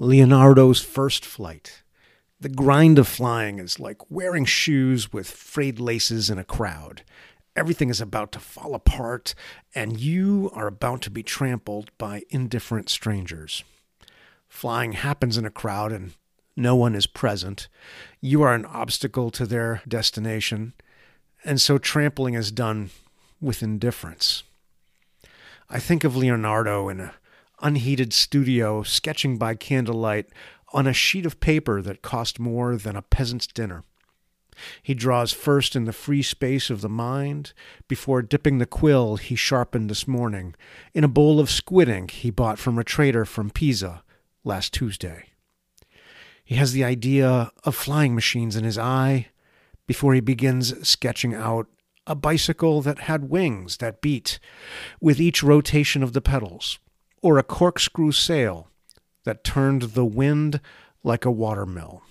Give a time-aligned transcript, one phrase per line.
[0.00, 1.84] Leonardo's first flight.
[2.40, 7.02] The grind of flying is like wearing shoes with frayed laces in a crowd.
[7.54, 9.36] Everything is about to fall apart,
[9.72, 13.62] and you are about to be trampled by indifferent strangers.
[14.48, 16.14] Flying happens in a crowd, and
[16.56, 17.68] no one is present.
[18.20, 20.72] You are an obstacle to their destination,
[21.44, 22.90] and so trampling is done
[23.40, 24.42] with indifference.
[25.70, 27.14] I think of Leonardo in a
[27.64, 30.26] unheated studio, sketching by candlelight
[30.72, 33.82] on a sheet of paper that cost more than a peasant's dinner.
[34.82, 37.54] He draws first in the free space of the mind,
[37.88, 40.54] before dipping the quill he sharpened this morning
[40.92, 44.04] in a bowl of squid ink he bought from a trader from Pisa
[44.44, 45.30] last Tuesday.
[46.44, 49.28] He has the idea of flying machines in his eye
[49.86, 51.66] before he begins sketching out
[52.06, 54.38] a bicycle that had wings that beat
[55.00, 56.78] with each rotation of the pedals,
[57.24, 58.68] or a corkscrew sail
[59.24, 60.60] that turned the wind
[61.02, 62.02] like a watermill.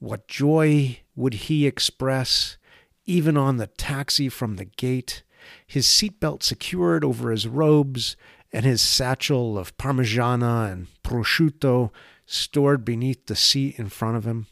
[0.00, 2.56] What joy would he express,
[3.04, 5.22] even on the taxi from the gate,
[5.64, 8.16] his seatbelt secured over his robes,
[8.52, 11.92] and his satchel of parmigiana and prosciutto
[12.26, 14.46] stored beneath the seat in front of him?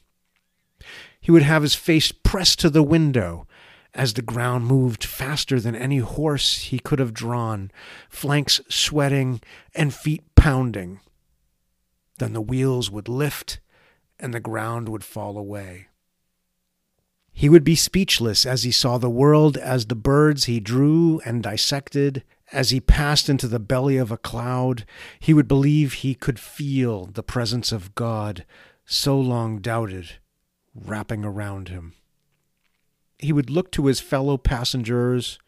[1.20, 3.48] He would have his face pressed to the window
[3.94, 7.70] as the ground moved faster than any horse he could have drawn,
[8.08, 9.40] flanks sweating
[9.74, 11.00] and feet pounding.
[12.18, 13.60] Then the wheels would lift
[14.18, 15.88] and the ground would fall away.
[17.32, 21.42] He would be speechless as he saw the world as the birds he drew and
[21.42, 22.22] dissected.
[22.52, 24.84] As he passed into the belly of a cloud,
[25.18, 28.44] he would believe he could feel the presence of God,
[28.86, 30.18] so long doubted,
[30.74, 31.94] wrapping around him
[33.24, 35.38] he would look to his fellow passengers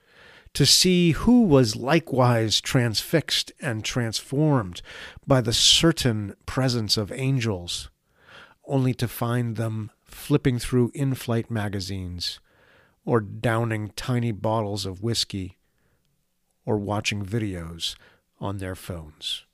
[0.54, 4.80] to see who was likewise transfixed and transformed
[5.26, 7.90] by the certain presence of angels,
[8.66, 12.40] only to find them flipping through in flight magazines,
[13.04, 15.58] or downing tiny bottles of whiskey,
[16.64, 17.94] or watching videos
[18.40, 19.45] on their phones.